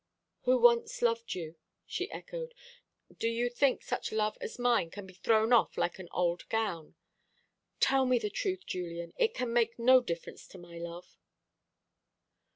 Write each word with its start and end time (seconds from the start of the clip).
"Who 0.45 0.57
once 0.57 1.03
loved 1.03 1.35
you," 1.35 1.57
she 1.85 2.09
echoed. 2.09 2.55
"Do 3.19 3.27
you 3.29 3.49
think 3.51 3.83
such 3.83 4.11
love 4.11 4.35
as 4.41 4.57
mine 4.57 4.89
can 4.89 5.05
be 5.05 5.13
thrown 5.13 5.53
off 5.53 5.77
like 5.77 5.99
an 5.99 6.07
old 6.11 6.49
gown? 6.49 6.95
Tell 7.79 8.07
me 8.07 8.17
the 8.17 8.31
truth, 8.31 8.65
Julian 8.65 9.13
it 9.17 9.35
can 9.35 9.53
make 9.53 9.77
no 9.77 10.01
difference 10.01 10.47
to 10.47 10.57
my 10.57 10.79
love." 10.79 11.19